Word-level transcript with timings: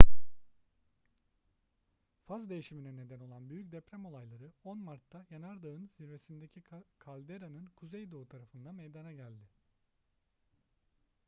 faz 2.25 2.49
değişimine 2.49 2.95
neden 2.95 3.19
olan 3.19 3.49
büyük 3.49 3.71
deprem 3.71 4.05
olayları 4.05 4.51
10 4.63 4.77
mart'ta 4.77 5.25
yanardağın 5.29 5.89
zirvesindeki 5.97 6.63
kalderanın 6.99 7.65
kuzeydoğu 7.75 8.27
tarafında 8.29 8.71
meydana 8.71 9.11
geldi 9.13 9.49